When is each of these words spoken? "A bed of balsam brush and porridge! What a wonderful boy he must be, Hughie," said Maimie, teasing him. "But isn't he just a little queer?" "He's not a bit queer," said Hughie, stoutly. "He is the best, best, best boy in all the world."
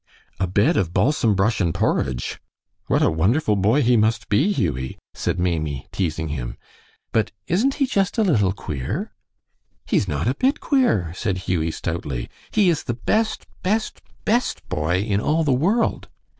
"A 0.39 0.47
bed 0.47 0.77
of 0.77 0.95
balsam 0.95 1.35
brush 1.35 1.61
and 1.61 1.75
porridge! 1.75 2.41
What 2.87 3.03
a 3.03 3.11
wonderful 3.11 3.55
boy 3.55 3.83
he 3.83 3.95
must 3.97 4.29
be, 4.29 4.51
Hughie," 4.51 4.97
said 5.13 5.37
Maimie, 5.37 5.85
teasing 5.91 6.29
him. 6.29 6.57
"But 7.11 7.31
isn't 7.45 7.75
he 7.75 7.85
just 7.85 8.17
a 8.17 8.23
little 8.23 8.51
queer?" 8.51 9.11
"He's 9.85 10.07
not 10.07 10.27
a 10.27 10.33
bit 10.33 10.59
queer," 10.59 11.13
said 11.13 11.45
Hughie, 11.47 11.69
stoutly. 11.69 12.31
"He 12.49 12.67
is 12.71 12.85
the 12.85 12.95
best, 12.95 13.45
best, 13.61 14.01
best 14.25 14.67
boy 14.69 15.01
in 15.01 15.21
all 15.21 15.43
the 15.43 15.53
world." 15.53 16.09